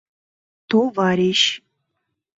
Товарищ! 0.69 1.39